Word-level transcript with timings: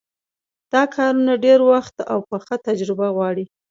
دا 0.73 0.81
کارونه 0.95 1.33
ډېر 1.45 1.59
وخت 1.71 1.95
او 2.11 2.19
پخه 2.29 2.55
تجربه 2.67 3.07
غواړي. 3.15 3.45